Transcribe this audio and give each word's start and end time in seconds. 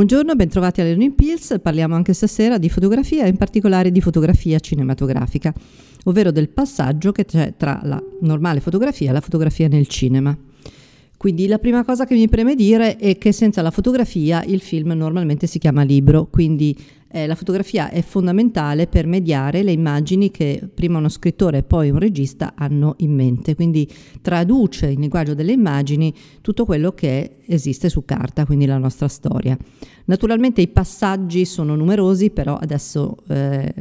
Buongiorno, 0.00 0.34
bentrovati 0.34 0.80
alle 0.80 0.94
Learning 0.94 1.14
Pills. 1.14 1.58
Parliamo 1.60 1.94
anche 1.94 2.14
stasera 2.14 2.56
di 2.56 2.70
fotografia 2.70 3.26
in 3.26 3.36
particolare 3.36 3.92
di 3.92 4.00
fotografia 4.00 4.58
cinematografica, 4.58 5.52
ovvero 6.04 6.30
del 6.30 6.48
passaggio 6.48 7.12
che 7.12 7.26
c'è 7.26 7.52
tra 7.58 7.82
la 7.84 8.02
normale 8.22 8.60
fotografia 8.60 9.10
e 9.10 9.12
la 9.12 9.20
fotografia 9.20 9.68
nel 9.68 9.86
cinema. 9.88 10.34
Quindi 11.18 11.46
la 11.46 11.58
prima 11.58 11.84
cosa 11.84 12.06
che 12.06 12.14
mi 12.14 12.30
preme 12.30 12.54
dire 12.54 12.96
è 12.96 13.18
che 13.18 13.30
senza 13.32 13.60
la 13.60 13.70
fotografia 13.70 14.42
il 14.42 14.62
film 14.62 14.92
normalmente 14.92 15.46
si 15.46 15.58
chiama 15.58 15.82
libro, 15.82 16.28
quindi 16.30 16.74
eh, 17.12 17.26
la 17.26 17.34
fotografia 17.34 17.90
è 17.90 18.02
fondamentale 18.02 18.86
per 18.86 19.06
mediare 19.06 19.62
le 19.62 19.72
immagini 19.72 20.30
che 20.30 20.68
prima 20.72 20.98
uno 20.98 21.08
scrittore 21.08 21.58
e 21.58 21.62
poi 21.64 21.90
un 21.90 21.98
regista 21.98 22.52
hanno 22.54 22.94
in 22.98 23.12
mente, 23.12 23.56
quindi 23.56 23.88
traduce 24.22 24.86
in 24.86 25.00
linguaggio 25.00 25.34
delle 25.34 25.52
immagini 25.52 26.14
tutto 26.40 26.64
quello 26.64 26.92
che 26.92 27.38
esiste 27.46 27.88
su 27.88 28.04
carta, 28.04 28.46
quindi 28.46 28.64
la 28.64 28.78
nostra 28.78 29.08
storia. 29.08 29.58
Naturalmente 30.04 30.60
i 30.60 30.68
passaggi 30.68 31.44
sono 31.44 31.74
numerosi, 31.74 32.30
però 32.30 32.56
adesso 32.56 33.16
eh, 33.28 33.72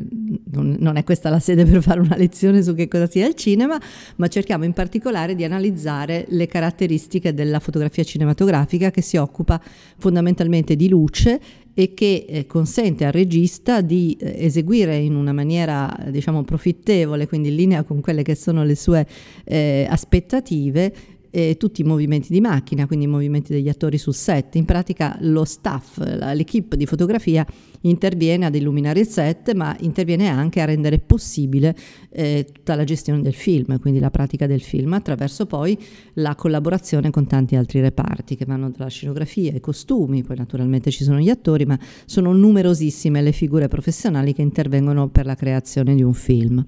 non, 0.51 0.75
non, 0.79 0.95
è 0.95 1.03
questa 1.03 1.29
la 1.29 1.39
sede 1.39 1.65
per 1.69 1.81
fare 1.81 1.99
una 1.99 2.15
lezione 2.15 2.63
su 2.63 2.73
che 2.73 2.87
cosa 2.87 3.07
sia 3.07 3.27
il 3.27 3.35
cinema, 3.35 3.79
ma 4.17 4.27
cerchiamo 4.27 4.63
in 4.63 4.73
particolare 4.73 5.35
di 5.35 5.43
analizzare 5.43 6.25
le 6.29 6.47
caratteristiche 6.47 7.33
della 7.33 7.59
fotografia 7.59 8.03
cinematografica 8.03 8.91
che 8.91 9.01
si 9.01 9.17
occupa 9.17 9.61
fondamentalmente 9.97 10.75
di 10.75 10.89
luce 10.89 11.39
e 11.79 11.93
che 11.93 12.25
eh, 12.27 12.45
consente 12.45 13.05
al 13.05 13.13
regista 13.13 13.79
di 13.79 14.17
eh, 14.19 14.45
eseguire 14.45 14.97
in 14.97 15.15
una 15.15 15.31
maniera 15.31 15.89
diciamo 16.09 16.43
profittevole, 16.43 17.25
quindi 17.25 17.47
in 17.47 17.55
linea 17.55 17.83
con 17.83 18.01
quelle 18.01 18.21
che 18.21 18.35
sono 18.35 18.65
le 18.65 18.75
sue 18.75 19.07
eh, 19.45 19.87
aspettative, 19.89 20.93
eh, 21.31 21.57
tutti 21.57 21.81
i 21.81 21.83
movimenti 21.83 22.31
di 22.31 22.41
macchina, 22.41 22.85
quindi 22.87 23.05
i 23.05 23.07
movimenti 23.07 23.53
degli 23.53 23.69
attori 23.69 23.97
sul 23.97 24.13
set. 24.13 24.55
In 24.55 24.65
pratica 24.65 25.17
lo 25.21 25.45
staff, 25.45 25.97
l'equipe 26.33 26.75
di 26.77 26.85
fotografia 26.85 27.45
interviene 27.81 28.45
ad 28.45 28.55
illuminare 28.55 28.99
il 28.99 29.07
set, 29.07 29.53
ma 29.53 29.75
interviene 29.79 30.27
anche 30.27 30.61
a 30.61 30.65
rendere 30.65 30.99
possibile 30.99 31.75
eh, 32.09 32.45
tutta 32.51 32.75
la 32.75 32.83
gestione 32.83 33.21
del 33.21 33.33
film, 33.33 33.79
quindi 33.79 33.99
la 33.99 34.09
pratica 34.09 34.47
del 34.47 34.61
film, 34.61 34.93
attraverso 34.93 35.45
poi 35.45 35.77
la 36.15 36.35
collaborazione 36.35 37.09
con 37.09 37.27
tanti 37.27 37.55
altri 37.55 37.79
reparti 37.79 38.35
che 38.35 38.45
vanno 38.45 38.69
dalla 38.69 38.89
scenografia 38.89 39.51
ai 39.51 39.59
costumi, 39.59 40.23
poi 40.23 40.37
naturalmente 40.37 40.91
ci 40.91 41.03
sono 41.03 41.19
gli 41.19 41.29
attori, 41.29 41.65
ma 41.65 41.77
sono 42.05 42.33
numerosissime 42.33 43.21
le 43.21 43.31
figure 43.31 43.67
professionali 43.67 44.33
che 44.33 44.41
intervengono 44.41 45.09
per 45.09 45.25
la 45.25 45.35
creazione 45.35 45.95
di 45.95 46.03
un 46.03 46.13
film. 46.13 46.65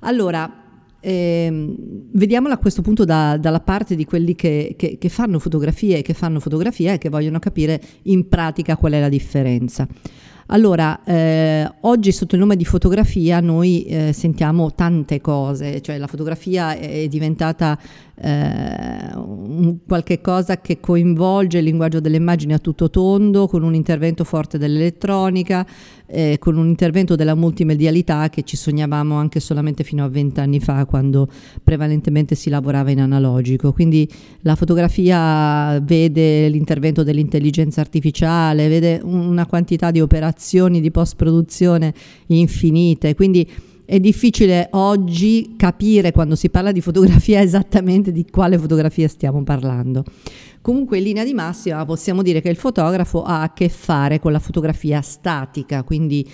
Allora, 0.00 0.65
eh, 1.08 1.74
vediamola 2.10 2.54
a 2.54 2.58
questo 2.58 2.82
punto 2.82 3.04
da, 3.04 3.36
dalla 3.36 3.60
parte 3.60 3.94
di 3.94 4.04
quelli 4.04 4.34
che, 4.34 4.74
che, 4.76 4.98
che 4.98 5.08
fanno 5.08 5.38
fotografie 5.38 5.98
e 5.98 6.02
che 6.02 6.14
fanno 6.14 6.40
fotografia 6.40 6.94
e 6.94 6.98
che 6.98 7.08
vogliono 7.08 7.38
capire 7.38 7.80
in 8.04 8.26
pratica 8.26 8.76
qual 8.76 8.92
è 8.92 8.98
la 8.98 9.08
differenza. 9.08 9.86
Allora, 10.48 11.02
eh, 11.02 11.68
oggi 11.80 12.12
sotto 12.12 12.36
il 12.36 12.40
nome 12.40 12.54
di 12.54 12.64
fotografia 12.64 13.40
noi 13.40 13.82
eh, 13.84 14.12
sentiamo 14.12 14.72
tante 14.72 15.20
cose, 15.20 15.80
cioè 15.80 15.98
la 15.98 16.06
fotografia 16.06 16.76
è 16.76 17.08
diventata 17.08 17.76
eh, 18.18 19.10
un 19.16 19.78
qualche 19.84 20.20
cosa 20.20 20.60
che 20.60 20.78
coinvolge 20.78 21.58
il 21.58 21.64
linguaggio 21.64 21.98
delle 21.98 22.16
immagini 22.16 22.52
a 22.52 22.58
tutto 22.58 22.90
tondo, 22.90 23.48
con 23.48 23.64
un 23.64 23.74
intervento 23.74 24.22
forte 24.22 24.56
dell'elettronica, 24.56 25.66
eh, 26.06 26.36
con 26.38 26.56
un 26.56 26.68
intervento 26.68 27.16
della 27.16 27.34
multimedialità 27.34 28.28
che 28.28 28.44
ci 28.44 28.56
sognavamo 28.56 29.16
anche 29.16 29.40
solamente 29.40 29.82
fino 29.82 30.04
a 30.04 30.08
vent'anni 30.08 30.60
fa, 30.60 30.84
quando 30.84 31.28
prevalentemente 31.62 32.36
si 32.36 32.50
lavorava 32.50 32.92
in 32.92 33.00
analogico. 33.00 33.72
Quindi 33.72 34.08
la 34.42 34.54
fotografia 34.54 35.80
vede 35.80 36.48
l'intervento 36.48 37.02
dell'intelligenza 37.02 37.80
artificiale, 37.80 38.68
vede 38.68 39.00
una 39.02 39.44
quantità 39.46 39.90
di 39.90 40.00
operazioni 40.00 40.34
operazioni 40.36 40.80
di 40.82 40.90
post-produzione 40.90 41.94
infinite, 42.26 43.14
quindi 43.14 43.48
è 43.86 43.98
difficile 43.98 44.68
oggi 44.72 45.54
capire 45.56 46.12
quando 46.12 46.34
si 46.34 46.50
parla 46.50 46.72
di 46.72 46.82
fotografia 46.82 47.40
esattamente 47.42 48.12
di 48.12 48.26
quale 48.30 48.58
fotografia 48.58 49.08
stiamo 49.08 49.42
parlando. 49.42 50.04
Comunque 50.60 50.98
in 50.98 51.04
linea 51.04 51.24
di 51.24 51.32
massima 51.32 51.84
possiamo 51.84 52.22
dire 52.22 52.40
che 52.40 52.48
il 52.48 52.56
fotografo 52.56 53.22
ha 53.22 53.42
a 53.42 53.52
che 53.52 53.68
fare 53.68 54.18
con 54.18 54.32
la 54.32 54.40
fotografia 54.40 55.00
statica, 55.00 55.84
quindi 55.84 56.28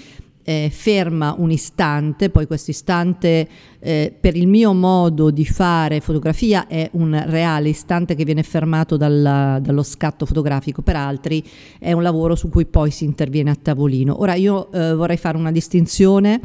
eh, 0.44 0.68
ferma 0.72 1.34
un 1.38 1.50
istante, 1.50 2.30
poi 2.30 2.46
questo 2.46 2.70
istante 2.70 3.48
eh, 3.78 4.14
per 4.18 4.36
il 4.36 4.46
mio 4.46 4.72
modo 4.72 5.30
di 5.30 5.44
fare 5.44 6.00
fotografia 6.00 6.66
è 6.66 6.88
un 6.92 7.22
reale 7.26 7.68
istante 7.68 8.14
che 8.14 8.24
viene 8.24 8.42
fermato 8.42 8.96
dalla, 8.96 9.58
dallo 9.60 9.82
scatto 9.82 10.26
fotografico, 10.26 10.82
per 10.82 10.96
altri 10.96 11.42
è 11.78 11.92
un 11.92 12.02
lavoro 12.02 12.34
su 12.34 12.48
cui 12.48 12.66
poi 12.66 12.90
si 12.90 13.04
interviene 13.04 13.50
a 13.50 13.56
tavolino. 13.60 14.20
Ora 14.20 14.34
io 14.34 14.70
eh, 14.72 14.94
vorrei 14.94 15.16
fare 15.16 15.36
una 15.36 15.52
distinzione 15.52 16.40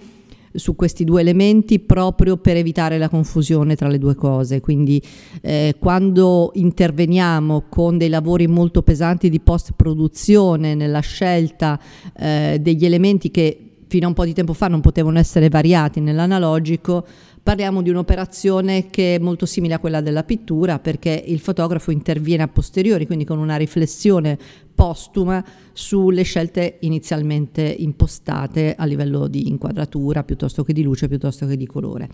su 0.58 0.76
questi 0.76 1.04
due 1.04 1.22
elementi 1.22 1.80
proprio 1.80 2.38
per 2.38 2.58
evitare 2.58 2.98
la 2.98 3.10
confusione 3.10 3.76
tra 3.76 3.88
le 3.88 3.98
due 3.98 4.16
cose. 4.16 4.60
Quindi 4.60 5.02
eh, 5.42 5.76
quando 5.80 6.52
interveniamo 6.56 7.66
con 7.70 7.98
dei 7.98 8.10
lavori 8.10 8.48
molto 8.48 8.82
pesanti 8.82 9.30
di 9.30 9.40
post 9.40 9.74
produzione 9.76 10.76
nella 10.76 11.00
scelta 11.00 11.80
eh, 12.18 12.58
degli 12.60 12.86
elementi 12.86 13.32
che 13.32 13.67
fino 13.88 14.06
a 14.06 14.10
un 14.10 14.14
po' 14.14 14.26
di 14.26 14.34
tempo 14.34 14.54
fa 14.54 14.68
non 14.68 14.82
potevano 14.82 15.18
essere 15.18 15.50
variati 15.50 16.00
nell'analogico, 16.00 17.06
parliamo 17.42 17.82
di 17.82 17.90
un'operazione 17.90 18.90
che 18.90 19.16
è 19.16 19.20
molto 19.20 19.46
simile 19.46 19.76
a 19.76 19.80
quella 19.80 20.02
della 20.02 20.24
pittura 20.24 20.80
perché 20.80 21.24
il 21.26 21.40
fotografo 21.40 21.92
interviene 21.92 22.44
a 22.44 22.48
posteriori, 22.48 23.06
quindi 23.06 23.24
con 23.24 23.40
una 23.40 23.56
riflessione 23.56 24.38
postuma 24.76 25.44
sulle 25.72 26.24
scelte 26.24 26.78
inizialmente 26.82 27.62
impostate 27.62 28.76
a 28.78 28.84
livello 28.86 29.28
di 29.28 29.48
inquadratura 29.48 30.24
piuttosto 30.24 30.64
che 30.64 30.74
di 30.74 30.84
luce, 30.84 31.08
piuttosto 31.08 31.46
che 31.48 31.56
di 31.56 31.66
colore. 31.66 32.10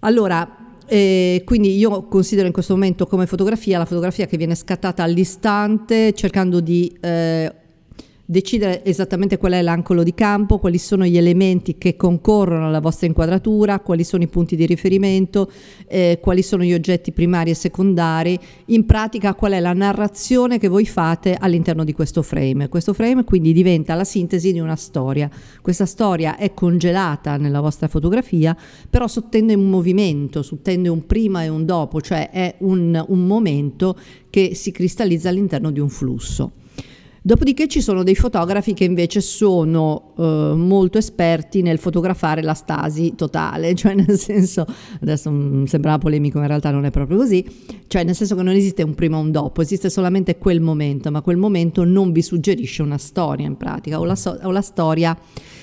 Allora, 0.00 0.74
eh, 0.86 1.42
quindi 1.44 1.76
io 1.76 2.06
considero 2.06 2.46
in 2.46 2.52
questo 2.52 2.74
momento 2.74 3.06
come 3.06 3.26
fotografia 3.26 3.78
la 3.78 3.86
fotografia 3.86 4.26
che 4.26 4.36
viene 4.36 4.54
scattata 4.54 5.02
all'istante 5.02 6.12
cercando 6.12 6.60
di 6.60 6.96
eh, 7.00 7.52
decidere 8.28 8.84
esattamente 8.84 9.38
qual 9.38 9.52
è 9.52 9.62
l'angolo 9.62 10.02
di 10.02 10.12
campo, 10.12 10.58
quali 10.58 10.78
sono 10.78 11.06
gli 11.06 11.16
elementi 11.16 11.78
che 11.78 11.94
concorrono 11.94 12.66
alla 12.66 12.80
vostra 12.80 13.06
inquadratura, 13.06 13.78
quali 13.78 14.02
sono 14.02 14.24
i 14.24 14.26
punti 14.26 14.56
di 14.56 14.66
riferimento, 14.66 15.50
eh, 15.86 16.18
quali 16.20 16.42
sono 16.42 16.64
gli 16.64 16.74
oggetti 16.74 17.12
primari 17.12 17.50
e 17.50 17.54
secondari, 17.54 18.38
in 18.66 18.84
pratica 18.84 19.34
qual 19.34 19.52
è 19.52 19.60
la 19.60 19.72
narrazione 19.72 20.58
che 20.58 20.66
voi 20.66 20.86
fate 20.86 21.36
all'interno 21.38 21.84
di 21.84 21.92
questo 21.92 22.22
frame. 22.22 22.68
Questo 22.68 22.92
frame 22.92 23.22
quindi 23.22 23.52
diventa 23.52 23.94
la 23.94 24.04
sintesi 24.04 24.52
di 24.52 24.58
una 24.58 24.76
storia. 24.76 25.30
Questa 25.62 25.86
storia 25.86 26.36
è 26.36 26.52
congelata 26.52 27.36
nella 27.36 27.60
vostra 27.60 27.86
fotografia, 27.86 28.56
però 28.90 29.06
sottende 29.06 29.54
un 29.54 29.70
movimento, 29.70 30.42
sottende 30.42 30.88
un 30.88 31.06
prima 31.06 31.44
e 31.44 31.48
un 31.48 31.64
dopo, 31.64 32.00
cioè 32.00 32.30
è 32.30 32.56
un, 32.58 33.04
un 33.06 33.26
momento 33.26 33.96
che 34.28 34.54
si 34.56 34.72
cristallizza 34.72 35.28
all'interno 35.28 35.70
di 35.70 35.78
un 35.78 35.88
flusso. 35.88 36.52
Dopodiché 37.26 37.66
ci 37.66 37.80
sono 37.80 38.04
dei 38.04 38.14
fotografi 38.14 38.72
che 38.72 38.84
invece 38.84 39.20
sono 39.20 40.12
eh, 40.16 40.52
molto 40.54 40.96
esperti 40.96 41.60
nel 41.60 41.80
fotografare 41.80 42.40
la 42.40 42.54
stasi 42.54 43.14
totale, 43.16 43.74
cioè 43.74 43.94
nel 43.94 44.16
senso, 44.16 44.64
adesso 45.00 45.28
mm, 45.32 45.64
sembrava 45.64 45.98
polemico, 45.98 46.36
ma 46.36 46.44
in 46.44 46.50
realtà 46.50 46.70
non 46.70 46.84
è 46.84 46.92
proprio 46.92 47.16
così, 47.16 47.44
cioè 47.88 48.04
nel 48.04 48.14
senso 48.14 48.36
che 48.36 48.44
non 48.44 48.54
esiste 48.54 48.84
un 48.84 48.94
prima 48.94 49.16
o 49.16 49.22
un 49.22 49.32
dopo, 49.32 49.60
esiste 49.60 49.90
solamente 49.90 50.38
quel 50.38 50.60
momento, 50.60 51.10
ma 51.10 51.20
quel 51.20 51.36
momento 51.36 51.82
non 51.82 52.12
vi 52.12 52.22
suggerisce 52.22 52.82
una 52.82 52.96
storia 52.96 53.44
in 53.44 53.56
pratica, 53.56 53.98
o 53.98 54.04
la, 54.04 54.14
so- 54.14 54.38
o 54.44 54.52
la 54.52 54.62
storia 54.62 55.18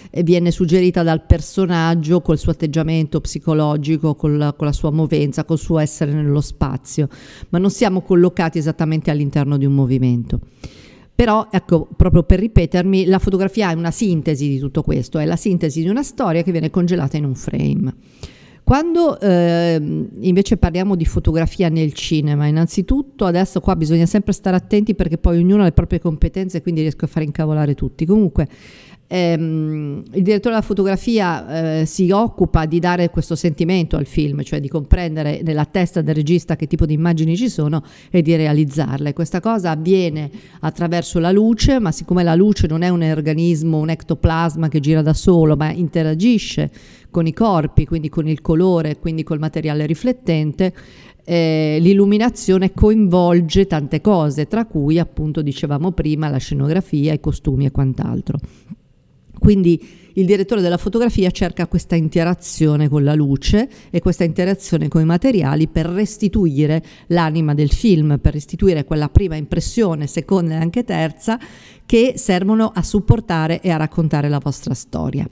eh, 0.09 0.21
viene 0.21 0.51
suggerita 0.51 1.01
dal 1.01 1.25
personaggio 1.25 2.19
col 2.19 2.37
suo 2.37 2.51
atteggiamento 2.51 3.21
psicologico, 3.21 4.15
con 4.15 4.37
la, 4.37 4.51
con 4.51 4.67
la 4.67 4.73
sua 4.73 4.91
movenza, 4.91 5.45
col 5.45 5.59
suo 5.59 5.79
essere 5.79 6.11
nello 6.11 6.41
spazio, 6.41 7.07
ma 7.51 7.57
non 7.57 7.69
siamo 7.69 8.01
collocati 8.01 8.57
esattamente 8.57 9.11
all'interno 9.11 9.55
di 9.55 9.63
un 9.63 9.73
movimento. 9.73 10.41
Però, 11.15 11.47
ecco, 11.51 11.87
proprio 11.95 12.23
per 12.23 12.39
ripetermi, 12.39 13.05
la 13.05 13.19
fotografia 13.19 13.69
è 13.69 13.73
una 13.73 13.91
sintesi 13.91 14.49
di 14.49 14.57
tutto 14.57 14.81
questo, 14.81 15.19
è 15.19 15.25
la 15.25 15.35
sintesi 15.35 15.81
di 15.81 15.89
una 15.89 16.03
storia 16.03 16.41
che 16.41 16.51
viene 16.51 16.69
congelata 16.69 17.17
in 17.17 17.25
un 17.25 17.35
frame. 17.35 17.93
Quando 18.63 19.19
eh, 19.19 19.75
invece 20.21 20.55
parliamo 20.55 20.95
di 20.95 21.05
fotografia 21.05 21.67
nel 21.67 21.91
cinema, 21.91 22.45
innanzitutto 22.47 23.25
adesso 23.25 23.59
qua 23.59 23.75
bisogna 23.75 24.05
sempre 24.05 24.31
stare 24.31 24.55
attenti 24.55 24.95
perché 24.95 25.17
poi 25.17 25.37
ognuno 25.37 25.63
ha 25.63 25.65
le 25.65 25.73
proprie 25.73 25.99
competenze 25.99 26.57
e 26.57 26.61
quindi 26.61 26.79
riesco 26.79 27.03
a 27.03 27.09
fare 27.09 27.25
incavolare 27.25 27.75
tutti. 27.75 28.05
Comunque 28.05 28.47
ehm, 29.13 30.03
il 30.13 30.23
direttore 30.23 30.55
della 30.55 30.65
fotografia 30.65 31.81
eh, 31.81 31.85
si 31.85 32.09
occupa 32.09 32.65
di 32.65 32.79
dare 32.79 33.11
questo 33.11 33.35
sentimento 33.35 33.95
al 33.95 34.07
film, 34.07 34.41
cioè 34.41 34.59
di 34.59 34.67
comprendere 34.67 35.41
nella 35.43 35.65
testa 35.65 36.01
del 36.01 36.15
regista 36.15 36.55
che 36.55 36.65
tipo 36.65 36.87
di 36.87 36.93
immagini 36.93 37.37
ci 37.37 37.47
sono 37.47 37.83
e 38.09 38.23
di 38.23 38.35
realizzarle. 38.35 39.13
Questa 39.13 39.39
cosa 39.39 39.69
avviene 39.69 40.31
attraverso 40.61 41.19
la 41.19 41.31
luce, 41.31 41.79
ma 41.79 41.91
siccome 41.91 42.23
la 42.23 42.33
luce 42.33 42.65
non 42.65 42.81
è 42.81 42.89
un 42.89 43.03
organismo, 43.03 43.77
un 43.77 43.89
ectoplasma 43.89 44.67
che 44.67 44.79
gira 44.79 45.03
da 45.03 45.13
solo, 45.13 45.55
ma 45.55 45.71
interagisce 45.71 46.71
con 47.11 47.27
i 47.27 47.33
corpi, 47.33 47.85
quindi 47.85 48.09
con 48.09 48.27
il 48.27 48.41
colore, 48.41 48.97
quindi 48.97 49.21
col 49.21 49.37
materiale 49.37 49.85
riflettente, 49.85 50.73
eh, 51.23 51.77
l'illuminazione 51.79 52.73
coinvolge 52.73 53.67
tante 53.67 54.01
cose, 54.01 54.47
tra 54.47 54.65
cui 54.65 54.97
appunto 54.97 55.43
dicevamo 55.43 55.91
prima 55.91 56.29
la 56.29 56.37
scenografia, 56.37 57.13
i 57.13 57.19
costumi 57.19 57.65
e 57.65 57.71
quant'altro. 57.71 58.39
Quindi 59.43 59.77
il 60.13 60.25
direttore 60.25 60.61
della 60.61 60.77
fotografia 60.77 61.29
cerca 61.29 61.67
questa 61.67 61.95
interazione 61.95 62.87
con 62.87 63.03
la 63.03 63.13
luce 63.13 63.67
e 63.89 63.99
questa 63.99 64.23
interazione 64.23 64.87
con 64.87 65.01
i 65.01 65.05
materiali 65.05 65.67
per 65.67 65.85
restituire 65.87 66.81
l'anima 67.07 67.53
del 67.53 67.69
film, 67.69 68.19
per 68.21 68.31
restituire 68.31 68.85
quella 68.85 69.09
prima 69.09 69.35
impressione, 69.35 70.07
seconda 70.07 70.53
e 70.53 70.59
anche 70.59 70.85
terza, 70.85 71.37
che 71.85 72.13
servono 72.15 72.71
a 72.73 72.81
supportare 72.83 73.59
e 73.59 73.69
a 73.69 73.75
raccontare 73.75 74.29
la 74.29 74.39
vostra 74.39 74.73
storia. 74.73 75.29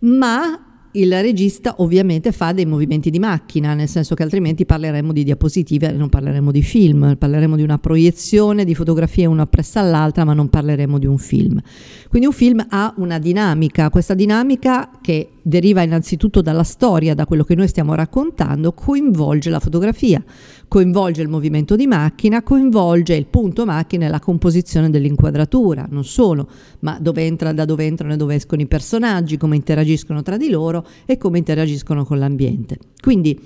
Ma 0.00 0.67
il 1.00 1.20
regista 1.20 1.76
ovviamente 1.78 2.32
fa 2.32 2.52
dei 2.52 2.66
movimenti 2.66 3.10
di 3.10 3.18
macchina, 3.18 3.74
nel 3.74 3.88
senso 3.88 4.14
che 4.14 4.22
altrimenti 4.22 4.66
parleremmo 4.66 5.12
di 5.12 5.24
diapositive 5.24 5.90
e 5.90 5.92
non 5.92 6.08
parleremo 6.08 6.50
di 6.50 6.62
film, 6.62 7.16
parleremo 7.16 7.56
di 7.56 7.62
una 7.62 7.78
proiezione 7.78 8.64
di 8.64 8.74
fotografie 8.74 9.26
una 9.26 9.42
appresso 9.42 9.78
all'altra, 9.78 10.24
ma 10.24 10.34
non 10.34 10.48
parleremo 10.48 10.98
di 10.98 11.06
un 11.06 11.18
film. 11.18 11.60
Quindi 12.08 12.26
un 12.26 12.34
film 12.34 12.64
ha 12.68 12.92
una 12.96 13.18
dinamica, 13.18 13.90
questa 13.90 14.14
dinamica 14.14 14.90
che 15.00 15.30
deriva 15.42 15.82
innanzitutto 15.82 16.42
dalla 16.42 16.62
storia, 16.62 17.14
da 17.14 17.24
quello 17.24 17.44
che 17.44 17.54
noi 17.54 17.68
stiamo 17.68 17.94
raccontando, 17.94 18.72
coinvolge 18.72 19.48
la 19.48 19.60
fotografia, 19.60 20.22
coinvolge 20.68 21.22
il 21.22 21.28
movimento 21.28 21.74
di 21.74 21.86
macchina, 21.86 22.42
coinvolge 22.42 23.14
il 23.14 23.26
punto 23.26 23.64
macchina 23.64 24.06
e 24.06 24.08
la 24.08 24.20
composizione 24.20 24.90
dell'inquadratura, 24.90 25.86
non 25.90 26.04
solo, 26.04 26.48
ma 26.80 26.98
dove 27.00 27.24
entra, 27.24 27.52
da 27.52 27.64
dove 27.64 27.84
entrano 27.84 28.12
e 28.12 28.16
dove 28.16 28.34
escono 28.34 28.60
i 28.60 28.66
personaggi, 28.66 29.38
come 29.38 29.56
interagiscono 29.56 30.22
tra 30.22 30.36
di 30.36 30.50
loro 30.50 30.86
e 31.06 31.16
come 31.16 31.38
interagiscono 31.38 32.04
con 32.04 32.18
l'ambiente. 32.18 32.76
Quindi 33.00 33.38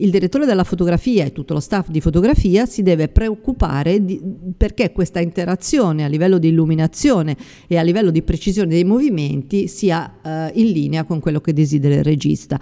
il 0.00 0.10
direttore 0.10 0.46
della 0.46 0.64
fotografia 0.64 1.24
e 1.24 1.32
tutto 1.32 1.54
lo 1.54 1.60
staff 1.60 1.88
di 1.88 2.00
fotografia 2.00 2.66
si 2.66 2.82
deve 2.82 3.08
preoccupare 3.08 4.04
di, 4.04 4.20
perché 4.56 4.92
questa 4.92 5.20
interazione 5.20 6.04
a 6.04 6.08
livello 6.08 6.38
di 6.38 6.48
illuminazione 6.48 7.36
e 7.66 7.76
a 7.76 7.82
livello 7.82 8.10
di 8.10 8.22
precisione 8.22 8.68
dei 8.68 8.84
movimenti 8.84 9.68
sia 9.68 10.20
eh, 10.22 10.50
in 10.54 10.72
linea 10.72 11.04
con 11.04 11.20
quello 11.20 11.40
che 11.40 11.52
desidera 11.52 11.94
il 11.94 12.04
regista. 12.04 12.58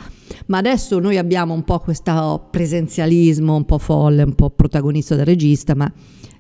Ma 0.47 0.59
adesso 0.59 0.99
noi 0.99 1.17
abbiamo 1.17 1.55
un 1.55 1.65
po' 1.65 1.79
questo 1.79 2.49
presenzialismo 2.51 3.55
un 3.55 3.65
po' 3.65 3.79
folle, 3.79 4.23
un 4.23 4.35
po' 4.35 4.51
protagonista 4.51 5.15
del 5.15 5.27
regista, 5.27 5.75
ma 5.75 5.91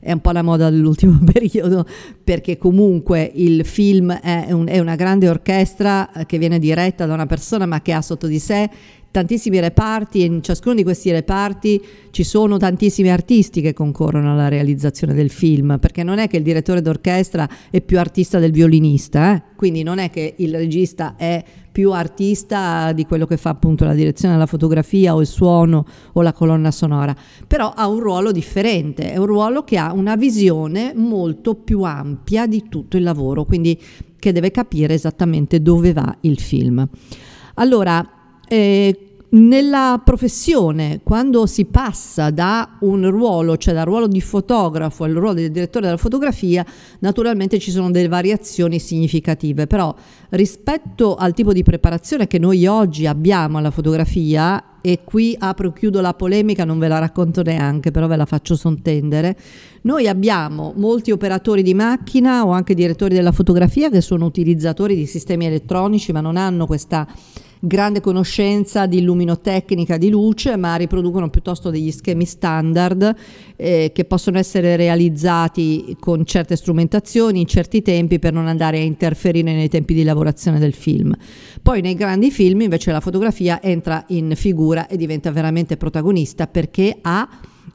è 0.01 0.13
un 0.13 0.21
po' 0.21 0.31
la 0.31 0.43
moda 0.43 0.71
dell'ultimo 0.71 1.19
periodo 1.31 1.85
perché 2.23 2.57
comunque 2.57 3.31
il 3.35 3.65
film 3.65 4.13
è, 4.13 4.53
un, 4.53 4.67
è 4.69 4.79
una 4.79 4.95
grande 4.95 5.29
orchestra 5.29 6.11
che 6.27 6.39
viene 6.39 6.59
diretta 6.59 7.07
da 7.07 7.15
una 7.15 7.27
persona 7.27 7.67
ma 7.67 7.83
che 7.83 7.93
ha 7.93 8.03
sotto 8.03 8.27
di 8.27 8.39
sé 8.39 8.71
tantissimi 9.11 9.59
reparti 9.59 10.23
e 10.23 10.27
in 10.27 10.43
ciascuno 10.43 10.75
di 10.75 10.83
questi 10.83 11.11
reparti 11.11 11.83
ci 12.11 12.25
sono 12.25 12.57
tantissimi 12.57 13.11
artisti 13.11 13.61
che 13.61 13.73
concorrono 13.73 14.33
alla 14.33 14.49
realizzazione 14.49 15.15
del 15.15 15.31
film, 15.31 15.79
perché 15.81 16.03
non 16.03 16.19
è 16.19 16.29
che 16.29 16.37
il 16.37 16.43
direttore 16.43 16.83
d'orchestra 16.83 17.49
è 17.71 17.81
più 17.81 17.99
artista 17.99 18.39
del 18.39 18.53
violinista, 18.53 19.35
eh? 19.35 19.43
quindi 19.57 19.83
non 19.83 19.99
è 19.99 20.11
che 20.11 20.35
il 20.39 20.55
regista 20.55 21.15
è 21.17 21.43
più 21.71 21.93
artista 21.93 22.93
di 22.93 23.07
quello 23.07 23.25
che 23.25 23.37
fa 23.37 23.51
appunto 23.51 23.85
la 23.85 23.95
direzione 23.95 24.35
della 24.35 24.47
fotografia 24.47 25.15
o 25.15 25.21
il 25.21 25.27
suono 25.27 25.87
o 26.13 26.23
la 26.23 26.33
colonna 26.33 26.71
sonora, 26.71 27.15
però 27.47 27.73
ha 27.75 27.87
un 27.87 28.01
ruolo 28.01 28.33
differente, 28.33 29.13
è 29.13 29.17
un 29.17 29.27
ruolo 29.27 29.63
che 29.63 29.79
ha 29.79 29.93
una 29.93 30.17
visione 30.17 30.93
molto 30.95 31.55
più 31.55 31.83
ampia 31.83 32.47
di 32.47 32.65
tutto 32.69 32.97
il 32.97 33.05
lavoro, 33.05 33.45
quindi 33.45 33.81
che 34.19 34.33
deve 34.33 34.51
capire 34.51 34.95
esattamente 34.95 35.63
dove 35.63 35.93
va 35.93 36.17
il 36.23 36.41
film. 36.41 36.87
Allora, 37.55 38.18
eh, 38.49 39.09
nella 39.31 40.01
professione, 40.03 41.01
quando 41.03 41.45
si 41.45 41.67
passa 41.67 42.31
da 42.31 42.79
un 42.81 43.11
ruolo, 43.11 43.59
cioè 43.59 43.75
dal 43.75 43.85
ruolo 43.85 44.07
di 44.07 44.23
fotografo 44.23 45.05
al 45.05 45.13
ruolo 45.13 45.35
del 45.35 45.51
direttore 45.51 45.85
della 45.85 45.99
fotografia, 45.99 46.65
naturalmente 47.01 47.59
ci 47.59 47.71
sono 47.71 47.91
delle 47.91 48.09
variazioni 48.09 48.79
significative, 48.79 49.67
però 49.67 49.95
rispetto 50.31 51.15
al 51.17 51.35
tipo 51.35 51.53
di 51.53 51.63
preparazione 51.63 52.27
che 52.27 52.39
noi 52.39 52.67
oggi 52.67 53.07
abbiamo 53.07 53.59
alla 53.59 53.71
fotografia, 53.71 54.63
e 54.81 55.01
qui 55.05 55.37
apro 55.39 55.69
e 55.69 55.73
chiudo 55.75 56.01
la 56.01 56.15
polemica, 56.15 56.65
non 56.65 56.79
ve 56.79 56.89
la 56.89 56.99
racconto 56.99 57.43
neanche, 57.43 57.91
però 57.91 58.07
ve 58.07 58.17
la 58.17 58.25
faccio 58.25 58.57
sontendere, 58.57 59.37
noi 59.83 60.09
abbiamo 60.09 60.73
molti 60.77 61.11
operatori 61.11 61.63
di 61.63 61.75
macchina 61.75 62.47
o 62.47 62.53
anche 62.53 62.73
direttori 62.73 63.15
della 63.15 63.33
fotografia 63.33 63.91
che 63.91 64.01
sono 64.01 64.25
utilizzatori 64.25 64.95
di 64.95 65.05
sistemi 65.05 65.45
elettronici 65.45 66.13
ma 66.13 66.21
non 66.21 66.39
hanno 66.39 66.67
questa 66.67 67.07
grande 67.61 68.01
conoscenza 68.01 68.87
di 68.87 68.99
illuminotecnica 68.99 69.97
di 69.97 70.11
luce, 70.11 70.57
ma 70.57 70.77
riproducono 70.77 71.31
piuttosto 71.31 71.71
degli 71.71 71.91
schemi 71.91 72.25
standard 72.25 73.15
eh, 73.57 73.91
che 73.93 74.05
possono 74.05 74.39
essere 74.39 74.77
realizzati 74.77 75.97
con 75.99 76.25
certe 76.25 76.57
strumentazioni 76.57 77.41
in 77.41 77.47
certi 77.47 77.83
tempi 77.83 78.19
per 78.19 78.33
non 78.33 78.47
andare 78.47 78.79
a 78.79 78.83
interferire 78.83 79.53
nei 79.53 79.69
tempi 79.69 79.95
di 79.95 80.05
lavorazione 80.05 80.59
del 80.59 80.75
film. 80.75 81.15
Poi 81.63 81.81
nei 81.81 81.95
grandi 81.95 82.31
film 82.31 82.63
invece 82.63 82.93
la 82.93 83.01
fotografia 83.01 83.61
entra 83.63 84.05
in 84.09 84.33
figura 84.35 84.87
e 84.87 84.97
diventa 84.97 85.31
veramente 85.31 85.77
protagonista 85.77 86.47
perché 86.47 86.99
ha 87.01 87.29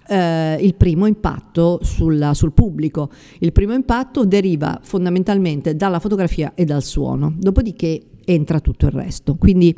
eh, 0.08 0.58
il 0.60 0.76
primo 0.76 1.06
impatto 1.06 1.80
sulla, 1.84 2.34
sul 2.34 2.54
pubblico. 2.54 3.10
Il 3.40 3.52
primo 3.52 3.74
impatto 3.74 4.26
deriva 4.26 4.80
fondamentalmente 4.82 5.76
dalla 5.76 6.00
fotografia 6.00 6.54
e 6.56 6.66
dal 6.66 6.84
suono, 6.84 7.34
dopodiché 7.38 8.02
entra 8.26 8.60
tutto 8.60 8.86
il 8.86 8.92
resto. 8.92 9.36
Quindi 9.36 9.76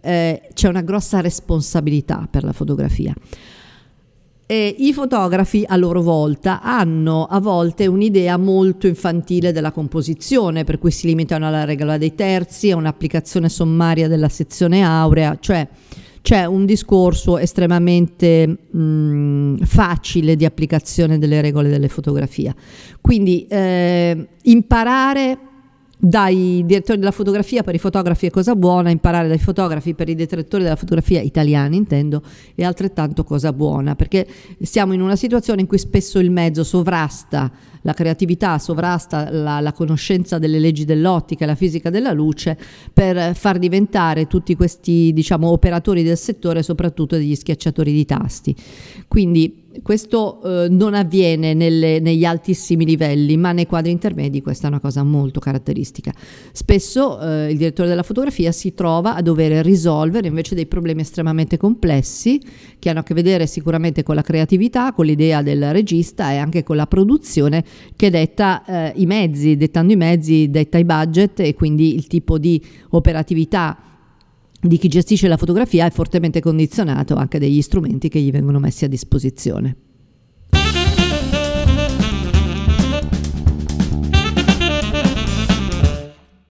eh, 0.00 0.48
c'è 0.52 0.68
una 0.68 0.82
grossa 0.82 1.20
responsabilità 1.20 2.28
per 2.30 2.44
la 2.44 2.52
fotografia. 2.52 3.14
E 4.48 4.76
I 4.78 4.92
fotografi 4.92 5.64
a 5.66 5.74
loro 5.74 6.02
volta 6.02 6.62
hanno 6.62 7.24
a 7.24 7.40
volte 7.40 7.88
un'idea 7.88 8.36
molto 8.36 8.86
infantile 8.86 9.50
della 9.50 9.72
composizione, 9.72 10.62
per 10.62 10.78
cui 10.78 10.92
si 10.92 11.08
limitano 11.08 11.48
alla 11.48 11.64
regola 11.64 11.98
dei 11.98 12.14
terzi, 12.14 12.70
a 12.70 12.76
un'applicazione 12.76 13.48
sommaria 13.48 14.06
della 14.06 14.28
sezione 14.28 14.82
aurea, 14.84 15.36
cioè 15.40 15.66
c'è 16.22 16.44
un 16.44 16.64
discorso 16.64 17.38
estremamente 17.38 18.46
mh, 18.46 19.64
facile 19.64 20.36
di 20.36 20.44
applicazione 20.44 21.18
delle 21.18 21.40
regole 21.40 21.68
delle 21.68 21.88
fotografie. 21.88 22.54
Quindi 23.00 23.46
eh, 23.48 24.28
imparare 24.42 25.38
dai 25.98 26.62
direttori 26.66 26.98
della 26.98 27.10
fotografia 27.10 27.62
per 27.62 27.74
i 27.74 27.78
fotografi 27.78 28.26
è 28.26 28.30
cosa 28.30 28.54
buona, 28.54 28.90
imparare 28.90 29.28
dai 29.28 29.38
fotografi 29.38 29.94
per 29.94 30.08
i 30.08 30.14
direttori 30.14 30.62
della 30.62 30.76
fotografia 30.76 31.20
italiani 31.22 31.76
intendo, 31.76 32.22
è 32.54 32.64
altrettanto 32.64 33.24
cosa 33.24 33.52
buona, 33.52 33.94
perché 33.94 34.26
siamo 34.60 34.92
in 34.92 35.00
una 35.00 35.16
situazione 35.16 35.62
in 35.62 35.66
cui 35.66 35.78
spesso 35.78 36.18
il 36.18 36.30
mezzo 36.30 36.64
sovrasta 36.64 37.50
la 37.82 37.94
creatività, 37.94 38.58
sovrasta 38.58 39.30
la, 39.30 39.60
la 39.60 39.72
conoscenza 39.72 40.38
delle 40.38 40.58
leggi 40.58 40.84
dell'ottica 40.84 41.44
e 41.44 41.46
la 41.46 41.54
fisica 41.54 41.88
della 41.88 42.12
luce 42.12 42.58
per 42.92 43.34
far 43.34 43.58
diventare 43.58 44.26
tutti 44.26 44.56
questi 44.56 45.12
diciamo, 45.14 45.48
operatori 45.48 46.02
del 46.02 46.18
settore 46.18 46.64
soprattutto 46.64 47.16
degli 47.16 47.36
schiacciatori 47.36 47.92
di 47.92 48.04
tasti. 48.04 48.54
Quindi 49.06 49.65
questo 49.82 50.42
eh, 50.42 50.68
non 50.68 50.94
avviene 50.94 51.54
nelle, 51.54 52.00
negli 52.00 52.24
altissimi 52.24 52.84
livelli, 52.84 53.36
ma 53.36 53.52
nei 53.52 53.66
quadri 53.66 53.90
intermedi 53.90 54.42
questa 54.42 54.66
è 54.66 54.70
una 54.70 54.80
cosa 54.80 55.02
molto 55.02 55.40
caratteristica. 55.40 56.12
Spesso 56.52 57.20
eh, 57.20 57.50
il 57.50 57.56
direttore 57.56 57.88
della 57.88 58.02
fotografia 58.02 58.52
si 58.52 58.74
trova 58.74 59.14
a 59.14 59.22
dover 59.22 59.64
risolvere 59.64 60.28
invece 60.28 60.54
dei 60.54 60.66
problemi 60.66 61.02
estremamente 61.02 61.56
complessi 61.56 62.40
che 62.78 62.90
hanno 62.90 63.00
a 63.00 63.02
che 63.02 63.14
vedere 63.14 63.46
sicuramente 63.46 64.02
con 64.02 64.14
la 64.14 64.22
creatività, 64.22 64.92
con 64.92 65.06
l'idea 65.06 65.42
del 65.42 65.72
regista 65.72 66.32
e 66.32 66.36
anche 66.36 66.62
con 66.62 66.76
la 66.76 66.86
produzione 66.86 67.64
che 67.94 68.10
detta 68.10 68.64
eh, 68.64 68.92
i 68.96 69.06
mezzi, 69.06 69.56
dettando 69.56 69.92
i 69.92 69.96
mezzi 69.96 70.50
detta 70.50 70.78
i 70.78 70.84
budget 70.84 71.40
e 71.40 71.54
quindi 71.54 71.94
il 71.94 72.06
tipo 72.06 72.38
di 72.38 72.62
operatività 72.90 73.78
di 74.60 74.78
chi 74.78 74.88
gestisce 74.88 75.28
la 75.28 75.36
fotografia 75.36 75.86
è 75.86 75.90
fortemente 75.90 76.40
condizionato 76.40 77.14
anche 77.14 77.38
dagli 77.38 77.62
strumenti 77.62 78.08
che 78.08 78.20
gli 78.20 78.30
vengono 78.30 78.58
messi 78.58 78.84
a 78.84 78.88
disposizione. 78.88 79.85